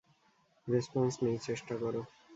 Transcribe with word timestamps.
Response 0.67 1.13
নেই 1.23 1.37
চেষ্টা 1.47 1.73
করো। 1.77 2.01